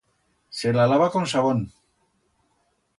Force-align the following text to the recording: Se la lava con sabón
Se 0.59 0.73
la 0.73 0.87
lava 0.93 1.11
con 1.17 1.27
sabón 1.35 1.61